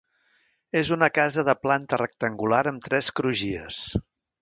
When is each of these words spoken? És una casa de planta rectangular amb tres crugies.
És 0.81 0.89
una 0.95 1.09
casa 1.17 1.45
de 1.51 1.55
planta 1.67 2.01
rectangular 2.03 2.65
amb 2.73 2.91
tres 2.91 3.15
crugies. 3.21 3.83